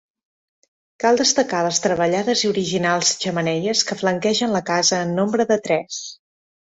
[1.03, 6.01] Cal destacar les treballades i originals xemeneies que flanquegen la casa en nombre de tres.